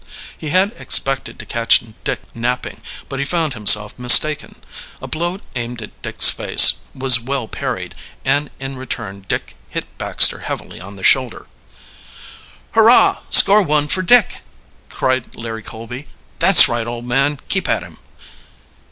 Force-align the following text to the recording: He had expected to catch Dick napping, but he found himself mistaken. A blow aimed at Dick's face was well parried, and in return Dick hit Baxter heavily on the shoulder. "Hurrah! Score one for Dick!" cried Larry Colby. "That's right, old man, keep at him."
He 0.35 0.49
had 0.49 0.71
expected 0.79 1.37
to 1.37 1.45
catch 1.45 1.79
Dick 2.03 2.21
napping, 2.33 2.81
but 3.07 3.19
he 3.19 3.23
found 3.23 3.53
himself 3.53 3.99
mistaken. 3.99 4.55
A 4.99 5.07
blow 5.07 5.39
aimed 5.55 5.79
at 5.83 6.01
Dick's 6.01 6.27
face 6.31 6.73
was 6.95 7.19
well 7.19 7.47
parried, 7.47 7.93
and 8.25 8.49
in 8.59 8.77
return 8.77 9.25
Dick 9.27 9.55
hit 9.69 9.85
Baxter 9.99 10.39
heavily 10.39 10.81
on 10.81 10.95
the 10.95 11.03
shoulder. 11.03 11.45
"Hurrah! 12.71 13.17
Score 13.29 13.61
one 13.61 13.87
for 13.87 14.01
Dick!" 14.01 14.41
cried 14.89 15.35
Larry 15.35 15.61
Colby. 15.61 16.07
"That's 16.39 16.67
right, 16.67 16.87
old 16.87 17.05
man, 17.05 17.39
keep 17.47 17.69
at 17.69 17.83
him." 17.83 17.97